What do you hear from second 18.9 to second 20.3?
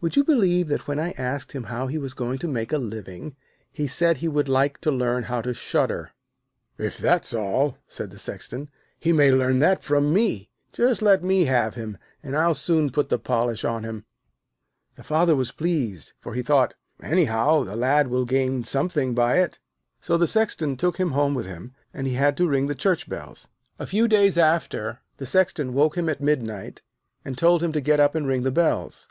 by it.' So the